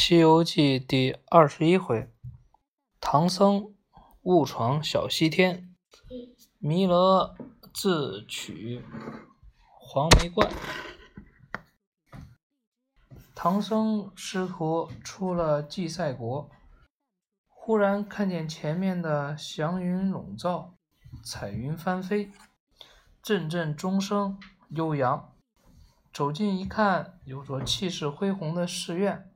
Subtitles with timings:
[0.02, 2.10] 《西游记》第二十一回，
[3.02, 3.74] 唐僧
[4.22, 5.76] 误闯小西天，
[6.58, 7.36] 弥勒
[7.74, 8.82] 自取
[9.78, 10.50] 黄眉关。
[13.34, 16.48] 唐僧师徒出了祭赛国，
[17.46, 20.76] 忽然看见前面的祥云笼罩，
[21.22, 22.32] 彩云翻飞，
[23.22, 24.40] 阵阵钟声
[24.70, 25.34] 悠扬。
[26.10, 29.29] 走近一看，有座气势恢宏的寺院。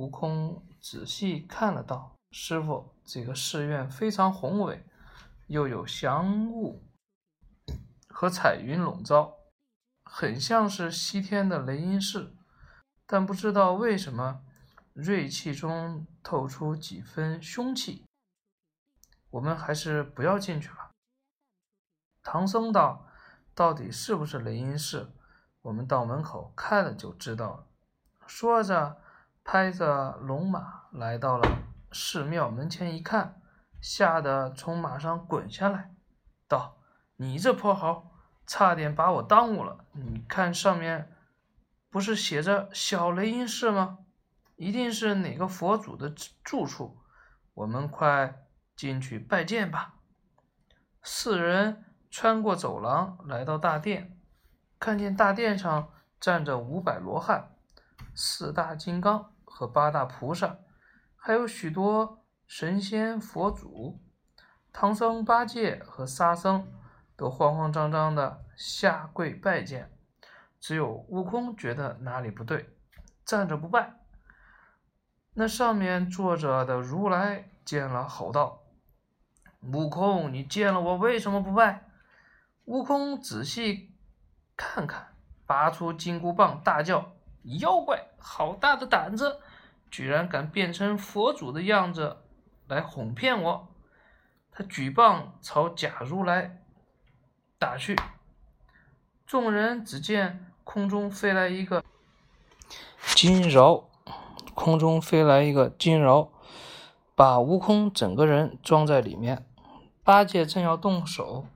[0.00, 4.82] 悟空仔细看了道：“师傅，这个寺院非常宏伟，
[5.46, 6.82] 又有祥雾
[8.08, 9.36] 和彩云笼罩，
[10.02, 12.34] 很像是西天的雷音寺。
[13.04, 14.42] 但不知道为什么，
[14.94, 18.06] 锐气中透出几分凶气。
[19.28, 20.92] 我们还是不要进去了。”
[22.24, 23.06] 唐僧道
[23.54, 25.12] ：“到底是不是雷音寺？
[25.60, 27.66] 我们到门口看了就知道了。”
[28.26, 29.02] 说着。
[29.52, 31.58] 拍着龙马来到了
[31.90, 33.42] 寺庙门前，一看，
[33.80, 35.92] 吓得从马上滚下来，
[36.46, 36.78] 道
[37.18, 38.12] ：“你这破猴，
[38.46, 39.86] 差点把我耽误了！
[39.90, 41.12] 你看上面
[41.90, 43.98] 不是写着小雷音寺吗？
[44.54, 47.00] 一定是哪个佛祖的住处，
[47.54, 48.46] 我们快
[48.76, 49.96] 进去拜见吧。”
[51.02, 54.16] 四人穿过走廊，来到大殿，
[54.78, 57.50] 看见大殿上站着五百罗汉，
[58.14, 59.32] 四大金刚。
[59.50, 60.60] 和八大菩萨，
[61.16, 64.00] 还有许多神仙佛祖，
[64.72, 66.72] 唐僧、八戒和沙僧
[67.16, 69.92] 都慌慌张张的下跪拜见，
[70.60, 72.76] 只有悟空觉得哪里不对，
[73.24, 73.96] 站着不拜。
[75.34, 78.62] 那上面坐着的如来见了，吼道
[79.72, 81.88] ：“悟空，你见了我为什么不拜？”
[82.66, 83.94] 悟空仔细
[84.56, 85.14] 看看，
[85.46, 87.12] 拔出金箍棒，大叫
[87.42, 89.40] ：“妖怪，好大的胆子！”
[89.90, 92.18] 居然敢变成佛祖的样子
[92.68, 93.68] 来哄骗我！
[94.52, 96.62] 他举棒朝假如来
[97.58, 97.96] 打去，
[99.26, 101.84] 众人只见空中飞来一个
[103.16, 103.88] 金饶，
[104.54, 106.30] 空中飞来一个金饶，
[107.16, 109.44] 把悟空整个人装在里面。
[110.04, 111.46] 八戒正要动手，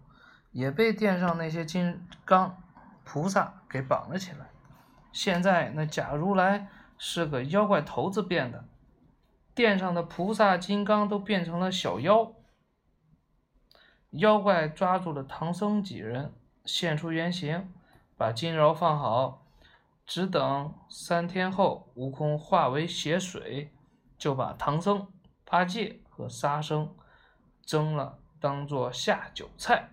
[0.50, 2.60] 也被殿上那些金刚
[3.04, 4.50] 菩萨给绑了起来。
[5.14, 6.68] 现在那假如来。
[6.96, 8.66] 是个妖怪头子变的，
[9.52, 12.32] 殿上的菩萨、金刚都变成了小妖。
[14.10, 16.32] 妖怪抓住了唐僧几人，
[16.64, 17.68] 现出原形，
[18.16, 19.44] 把金饶放好，
[20.06, 23.72] 只等三天后，悟空化为血水，
[24.16, 25.08] 就把唐僧、
[25.44, 26.94] 八戒和沙僧
[27.66, 29.90] 蒸了，当做下酒菜。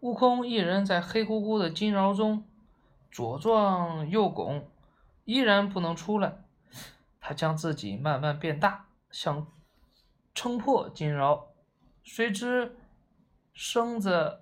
[0.00, 2.47] 悟空一人在黑乎乎的金饶中
[3.10, 4.70] 左撞右拱。
[5.24, 6.38] 依然不能出来，
[7.20, 9.46] 他将自己慢慢变大，想
[10.34, 11.48] 撑破金饶，
[12.02, 12.74] 谁知
[13.52, 14.40] 身子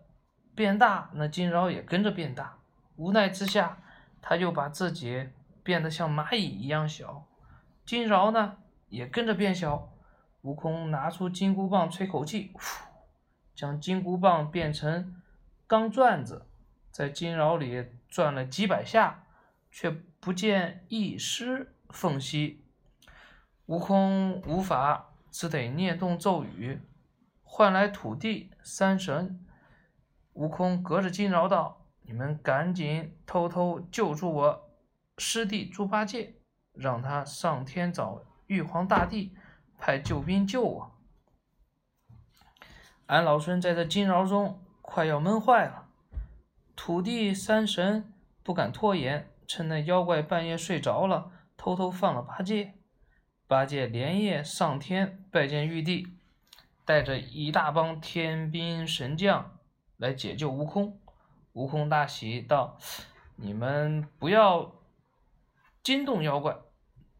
[0.54, 2.58] 变大，那金饶也跟着变大。
[2.94, 3.78] 无奈之下，
[4.22, 5.28] 他又把自己
[5.64, 7.26] 变得像蚂蚁一样小，
[7.84, 9.92] 金饶呢也跟着变小。
[10.42, 12.60] 悟空拿出金箍棒吹口气，呼
[13.56, 15.20] 将金箍棒变成
[15.66, 16.46] 钢钻子，
[16.96, 19.24] 在金饶里转了几百下。
[19.68, 22.64] 却不见一丝缝隙，
[23.66, 26.80] 悟空无法，只得念动咒语，
[27.44, 29.44] 唤来土地三神。
[30.32, 34.70] 悟空隔着金饶道：“你们赶紧偷偷救助我
[35.18, 36.36] 师弟猪八戒，
[36.72, 39.36] 让他上天找玉皇大帝，
[39.76, 40.96] 派救兵救我。
[43.04, 45.82] 俺老孙在这金饶中快要闷坏了。”
[46.76, 48.12] 土地三神
[48.44, 49.32] 不敢拖延。
[49.48, 52.74] 趁那妖怪半夜睡着了，偷偷放了八戒。
[53.46, 56.08] 八戒连夜上天拜见玉帝，
[56.84, 59.56] 带着一大帮天兵神将
[59.96, 61.00] 来解救悟空。
[61.52, 62.76] 悟空大喜道
[63.36, 64.74] ：“你们不要
[65.82, 66.56] 惊动妖怪，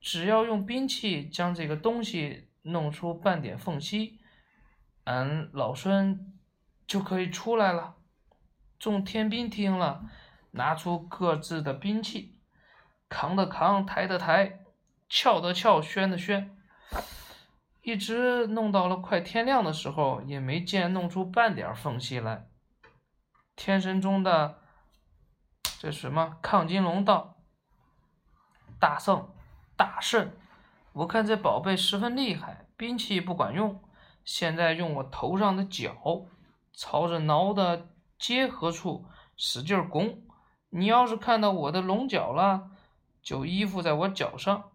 [0.00, 4.18] 只要用兵器将这个东西弄出半点缝隙，
[5.04, 6.34] 俺老孙
[6.88, 7.94] 就可以出来了。”
[8.78, 10.04] 众天兵听了。
[10.52, 12.40] 拿出各自的兵器，
[13.10, 14.60] 扛的扛，抬的抬，
[15.06, 16.56] 撬的撬，宣的宣，
[17.82, 22.46] 一直弄到了快天亮的时候，也没见弄出半点缝隙来。
[23.54, 24.62] 天神中的
[25.78, 27.36] 这什么亢金龙道
[28.80, 29.28] ：“大圣，
[29.76, 30.32] 大圣，
[30.94, 33.84] 我看这宝贝十分厉害，兵器不管用，
[34.24, 36.26] 现在用我头上的角，
[36.72, 40.22] 朝着挠的结合处使劲拱。”
[40.70, 42.70] 你要是看到我的龙角了，
[43.22, 44.72] 就依附在我脚上，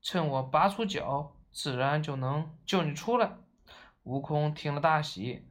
[0.00, 3.36] 趁我拔出脚，自然就能救你出来。”
[4.04, 5.48] 悟空听了大喜，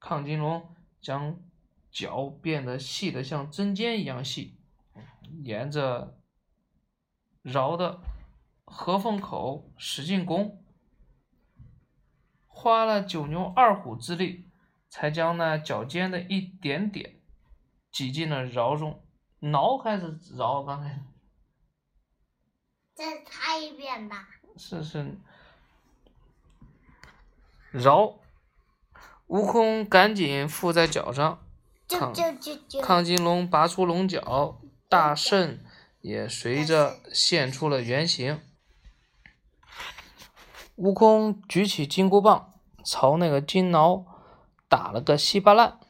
[0.00, 1.38] 亢金龙将
[1.90, 4.58] 脚变得细得像针尖一样细，
[5.42, 6.18] 沿着
[7.42, 8.00] 饶的
[8.64, 10.64] 合缝口使劲攻，
[12.46, 14.49] 花了九牛二虎之力，
[14.90, 17.20] 才将那脚尖的一点点
[17.90, 19.02] 挤进了饶中。
[19.38, 20.62] 挠还是饶？
[20.62, 21.00] 刚才
[22.94, 24.28] 再擦一遍吧。
[24.58, 25.16] 是是。
[27.70, 28.18] 饶，
[29.28, 31.42] 悟空赶紧附在脚上，
[31.88, 32.12] 亢
[32.82, 35.58] 亢金龙拔出龙角，大圣
[36.00, 38.42] 也随着现出了原形。
[40.74, 42.52] 悟空举起金箍棒，
[42.84, 44.04] 朝那个金挠
[44.70, 45.80] 打了个稀巴烂，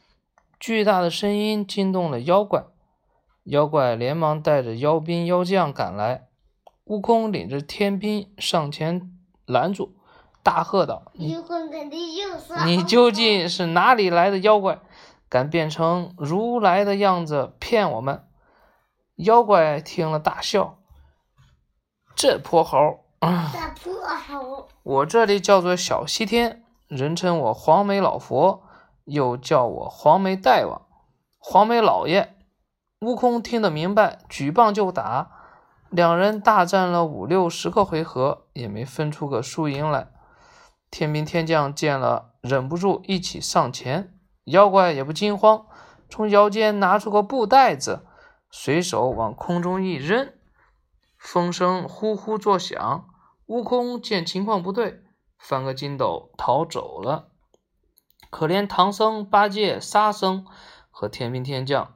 [0.59, 2.65] 巨大的声音惊动了妖怪，
[3.43, 6.29] 妖怪连忙带着妖兵妖将赶来，
[6.85, 9.95] 悟空领着天兵上前拦住。
[10.41, 11.37] 大喝道：“你
[12.65, 14.79] 你究竟是哪里来的妖怪，
[15.29, 18.25] 敢变成如来的样子骗我们？”
[19.17, 20.79] 妖怪听了大笑
[22.17, 23.27] ：“这泼猴，这
[23.79, 23.93] 泼
[24.27, 28.63] 猴，我这里叫做小西天，人称我黄眉老佛，
[29.11, 30.81] 又叫我黄眉大王、
[31.37, 32.35] 黄眉老爷。”
[33.01, 35.31] 悟空听得明白，举棒就打，
[35.89, 40.09] 两人大战了五六十个回合，也没分出个输赢来。
[40.91, 44.13] 天兵天将见了，忍不住一起上前。
[44.45, 45.65] 妖怪也不惊慌，
[46.09, 48.05] 从腰间拿出个布袋子，
[48.51, 50.31] 随手往空中一扔，
[51.17, 53.07] 风声呼呼作响。
[53.47, 55.01] 悟空见情况不对，
[55.39, 57.30] 翻个筋斗逃走了。
[58.31, 60.47] 可怜唐僧、八戒、沙僧
[60.89, 61.95] 和天兵天将，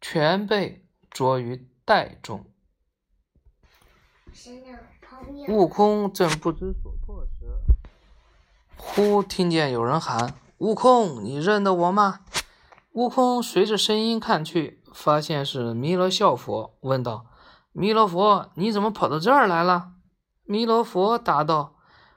[0.00, 2.46] 全被捉于袋中。
[5.48, 7.52] 悟空正不知所措时，
[8.76, 12.20] 忽听见有人喊：“悟空，你认得我吗？”
[12.92, 17.26] 悟空随着声音看去，发现是弥勒笑佛，问道
[17.72, 19.94] ：“弥勒佛，你怎么跑到这儿来了？”
[20.44, 21.74] 弥勒佛答道：“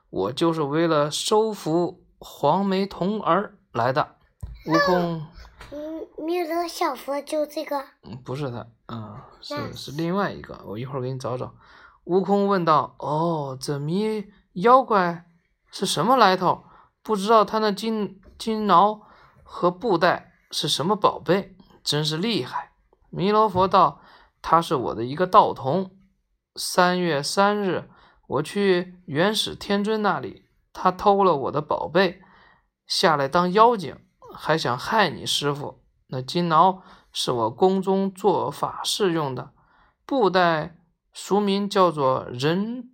[0.10, 4.16] 我就是为了收服黄眉童儿来的。”
[4.68, 5.26] 悟空，
[6.24, 7.84] 弥勒小佛就这个？
[8.04, 11.54] 嗯，不是他，嗯，是是另外一个，我一会儿给你找找。
[12.04, 15.26] 悟空问道：“哦，这弥妖怪
[15.72, 16.66] 是什么来头？”
[17.02, 19.02] 不知道他那金金挠
[19.44, 22.74] 和布袋是什么宝贝，真是厉害。
[23.10, 24.02] 弥勒佛道
[24.44, 25.96] ：“他是我的一个道童。
[26.56, 27.90] 三月三日，
[28.28, 30.46] 我去元始天尊那里，
[30.82, 32.22] 他偷了我的宝贝，
[32.88, 33.98] 下来当妖精，
[34.34, 35.84] 还想害你师傅。
[36.08, 36.82] 那金挠
[37.12, 39.52] 是我宫中做法事用的，
[40.06, 40.78] 布袋
[41.12, 42.92] 俗名叫做人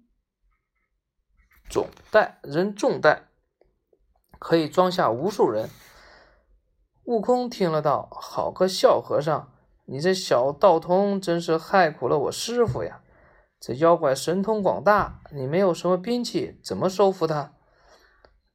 [1.70, 3.28] 种袋，人重袋。”
[4.40, 5.70] 可以装下无数人。
[7.04, 9.54] 悟空听了道：“好个笑和尚，
[9.86, 13.02] 你这小道童真是害苦了我师傅呀！
[13.60, 17.52] 这妖怪神通广大，你没有什么兵器，怎么收服他？”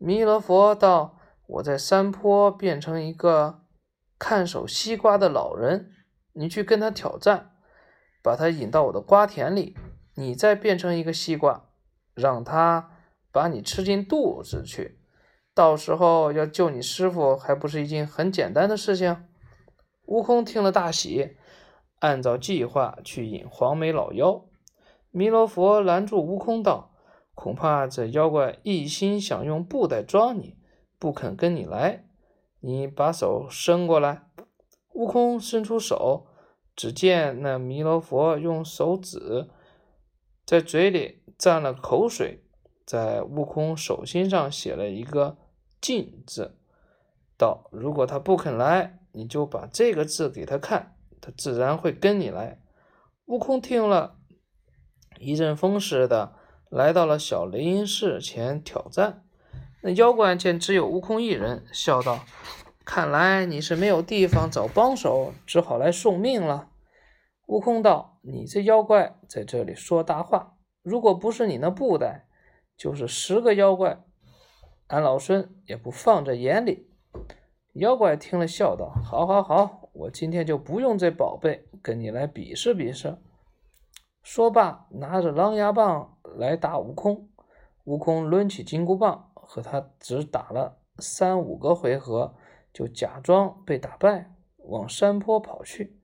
[0.03, 3.67] 弥勒佛道：“我在山坡变成一个
[4.19, 5.93] 看守西瓜的老人，
[6.33, 7.51] 你去跟他挑战，
[8.23, 9.77] 把他引到我的瓜田里，
[10.15, 11.69] 你再变成一个西瓜，
[12.15, 12.93] 让他
[13.31, 15.03] 把你吃进肚子去。”
[15.55, 19.29] 到时候要救你师傅，还不是一件很简单的事情？
[20.07, 21.37] 悟空听了大喜，
[21.99, 24.47] 按照计划去引黄眉老妖。
[25.11, 26.90] 弥勒佛拦住悟空道
[27.41, 30.59] ：“恐怕这妖怪一心想用布袋装你，
[30.99, 32.05] 不肯跟你来。
[32.61, 34.29] 你把手伸过来。”
[34.93, 36.27] 悟空伸出手，
[36.77, 39.49] 只见那弥勒佛用手指
[40.45, 42.45] 在嘴里蘸了口水。
[42.85, 45.39] 在悟空手心上写了一个
[45.81, 46.59] “禁”字，
[47.39, 52.61] 道：“如果他不肯来，你就把这个字给他看，他自然会跟你来。”
[53.25, 54.19] 悟空听了
[55.19, 56.35] 一阵风似的
[56.71, 59.25] 来到了小雷音寺前挑战。
[59.83, 62.25] 那妖怪见只有悟空一人，笑道
[62.87, 66.71] ：“看来你是没有地方找帮手，只好来送命了。”
[67.49, 72.27] 悟空道：“你这妖怪在这里说大话，如果不是你那布袋。”
[72.79, 74.03] 就是十个妖怪，
[74.87, 76.89] 俺老孙也不放在眼里。
[77.75, 83.19] 妖怪听了，笑道：“好，好，好，我今天就不用这宝贝，跟你来比试比试。”
[84.23, 87.29] 说罢，拿着狼牙棒来打悟空。
[87.85, 92.35] 悟空抡起金箍棒，和他只打了三五个回合，
[92.73, 95.97] 就假装被打败，往山坡跑去。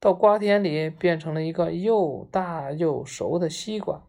[0.00, 4.02] 到瓜田里，变成了一个又大又熟的西瓜。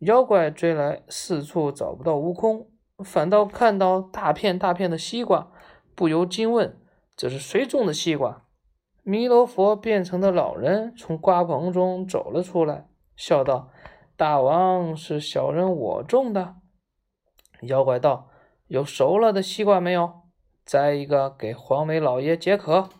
[0.00, 2.68] 妖怪追来，四处找不到悟空，
[2.98, 5.50] 反倒看到大片大片的西瓜，
[5.94, 6.78] 不由惊问
[7.16, 8.44] ：“这是谁种的西瓜？”
[9.08, 13.70] 弥勒佛变成的老人从瓜棚中走了出来，笑道
[14.18, 16.56] ：“大王是小人我种的。”
[17.64, 18.28] 妖怪道
[18.68, 20.12] ：“有熟了的西瓜没有？
[20.62, 22.90] 摘一个给黄眉老爷解渴。”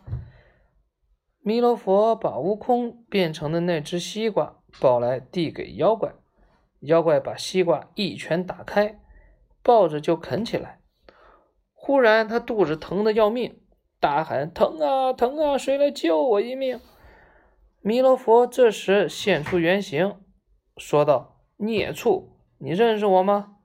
[1.45, 6.15] 弥勒佛把悟空变成的那只西瓜抱来，递给妖怪。
[6.79, 8.99] 妖怪把西瓜一拳打开，
[9.61, 10.81] 抱着就啃起来。
[11.71, 13.61] 忽然他肚子疼得要命。
[13.99, 15.57] 大喊：“疼啊，疼啊！
[15.57, 16.79] 谁来救我一命？”
[17.81, 20.15] 弥勒佛这时现出原形，
[20.77, 22.29] 说道：“孽畜，
[22.59, 23.57] 你认识我吗？”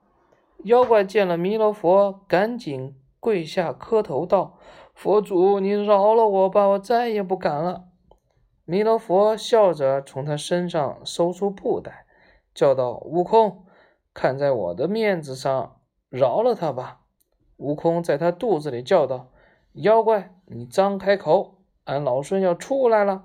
[0.64, 4.58] 妖怪见了弥勒佛，赶紧跪下磕头道
[4.92, 7.84] ：“佛祖，你饶了我吧，我再也不敢了。”
[8.66, 12.06] 弥勒佛笑着从他身上搜出布袋，
[12.54, 13.66] 叫道：“悟空，
[14.12, 15.76] 看在我的面子上，
[16.08, 17.02] 饶了他吧。”
[17.58, 19.30] 悟空在他肚子里叫道。
[19.74, 23.24] 妖怪，你张开口，俺老孙要出来了。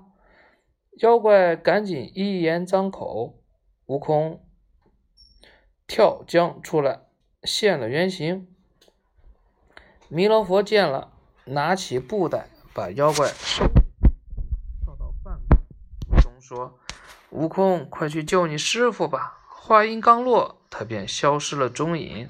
[0.98, 3.38] 妖怪赶紧一言张口，
[3.86, 4.44] 悟空
[5.86, 7.02] 跳江出来，
[7.44, 8.48] 现了原形。
[10.08, 11.12] 弥勒佛见了，
[11.44, 13.64] 拿起布袋把妖怪收，
[14.84, 15.38] 跳到半
[16.08, 16.80] 空中说
[17.30, 22.28] ：“悟空，快去救你师傅吧！”话音刚落，他便消失了踪影。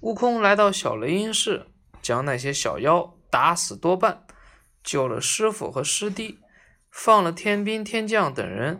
[0.00, 1.66] 悟空来到小雷音寺，
[2.00, 3.14] 将那些小妖。
[3.32, 4.26] 打死多半，
[4.84, 6.38] 救了师傅和师弟，
[6.90, 8.78] 放了天兵天将等人，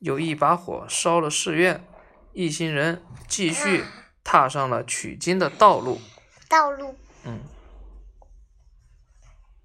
[0.00, 1.84] 又一把火烧了寺院，
[2.32, 3.84] 一行人继续
[4.24, 6.00] 踏上了取经的道路。
[6.48, 6.96] 道路。
[7.24, 7.38] 嗯。